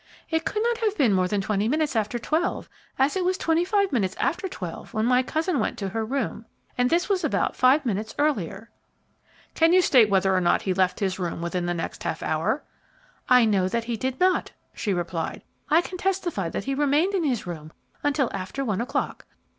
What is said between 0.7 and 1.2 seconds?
have been